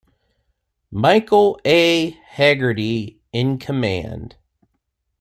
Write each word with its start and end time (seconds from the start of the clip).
Michael 0.91 1.59
A. 1.63 2.09
Hegarty 2.09 3.21
in 3.31 3.59
command. 3.59 4.35